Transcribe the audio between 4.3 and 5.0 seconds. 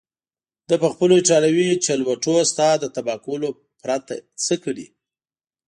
څه کړي.